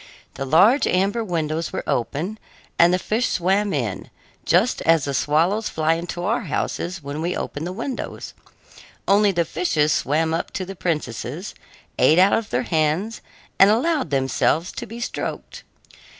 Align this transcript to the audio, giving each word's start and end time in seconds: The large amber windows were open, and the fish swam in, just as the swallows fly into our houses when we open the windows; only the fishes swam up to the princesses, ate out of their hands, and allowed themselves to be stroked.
The 0.33 0.45
large 0.45 0.87
amber 0.87 1.23
windows 1.23 1.71
were 1.71 1.83
open, 1.85 2.39
and 2.79 2.91
the 2.91 2.97
fish 2.97 3.27
swam 3.29 3.71
in, 3.71 4.09
just 4.45 4.81
as 4.81 5.05
the 5.05 5.13
swallows 5.13 5.69
fly 5.69 5.93
into 5.93 6.23
our 6.23 6.41
houses 6.45 7.03
when 7.03 7.21
we 7.21 7.37
open 7.37 7.65
the 7.65 7.71
windows; 7.71 8.33
only 9.07 9.31
the 9.31 9.45
fishes 9.45 9.93
swam 9.93 10.33
up 10.33 10.49
to 10.53 10.65
the 10.65 10.75
princesses, 10.75 11.53
ate 11.99 12.17
out 12.17 12.33
of 12.33 12.49
their 12.49 12.63
hands, 12.63 13.21
and 13.59 13.69
allowed 13.69 14.09
themselves 14.09 14.71
to 14.71 14.87
be 14.87 14.99
stroked. 14.99 15.61